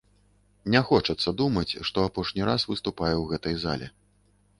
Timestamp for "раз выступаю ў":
2.49-3.25